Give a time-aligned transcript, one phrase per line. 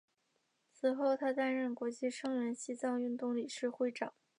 [0.71, 4.11] 此后他担任国际声援西藏运动理事会长。